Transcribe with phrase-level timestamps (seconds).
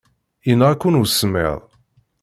[0.47, 1.59] Yenɣa-ken usemmiḍ.